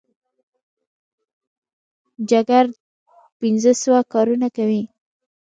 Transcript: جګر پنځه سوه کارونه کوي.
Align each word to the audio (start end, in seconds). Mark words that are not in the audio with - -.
جګر 2.29 2.65
پنځه 3.39 3.71
سوه 3.83 3.99
کارونه 4.13 4.47
کوي. 4.57 4.83